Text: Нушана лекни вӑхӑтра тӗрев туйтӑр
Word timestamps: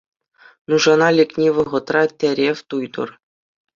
Нушана 0.67 1.09
лекни 1.17 1.47
вӑхӑтра 1.55 2.03
тӗрев 2.19 2.57
туйтӑр 2.69 3.09